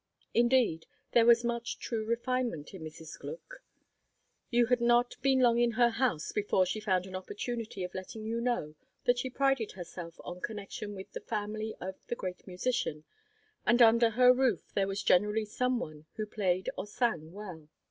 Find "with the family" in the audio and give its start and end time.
10.95-11.75